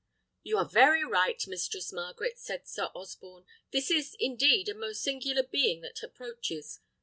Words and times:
"You 0.41 0.57
are 0.57 0.65
very 0.67 1.03
right, 1.03 1.39
Mistress 1.45 1.93
Margaret," 1.93 2.39
said 2.39 2.67
Sir 2.67 2.85
Osborne; 2.95 3.45
"this 3.69 3.91
is, 3.91 4.15
indeed, 4.19 4.67
a 4.67 4.73
most 4.73 5.03
singular 5.03 5.43
being 5.43 5.81
that 5.81 6.01
approaches. 6.01 6.79